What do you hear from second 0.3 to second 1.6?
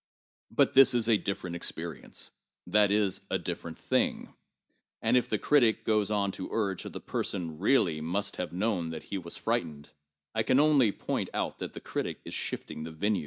But this is a different